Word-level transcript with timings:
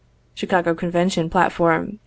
Chicago 0.33 0.73
Convention 0.73 1.29
Platform, 1.29 1.81
1860. 1.99 1.99